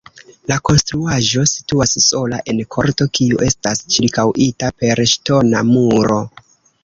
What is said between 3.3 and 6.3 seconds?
estas ĉirkaŭita per ŝtona muro.